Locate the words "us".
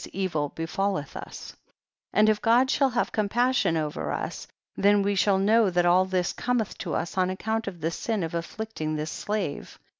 1.15-1.55, 4.11-4.47, 6.95-7.19